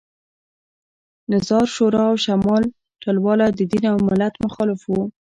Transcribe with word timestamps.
نظار 1.31 1.65
شورا 1.75 2.03
او 2.11 2.15
شمال 2.25 2.63
ټلواله 3.03 3.45
د 3.57 3.59
دین 3.71 3.83
او 3.93 3.97
ملت 4.07 4.33
مخالف 4.45 4.79
وو 4.91 5.03